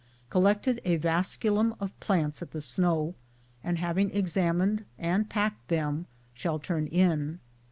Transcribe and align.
Collected 0.31 0.81
a 0.83 0.97
vasculum 0.97 1.75
of 1.79 1.91
plants 1.99 2.41
at 2.41 2.49
the 2.49 2.59
snow, 2.59 3.13
and 3.63 3.77
having 3.77 4.09
examined 4.09 4.83
and 4.97 5.29
packed 5.29 5.67
them 5.67 6.07
shall 6.33 6.57
turn 6.57 6.87
in. 6.87 7.39